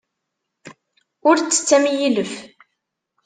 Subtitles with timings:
[1.27, 2.33] Ur ttett am yilef.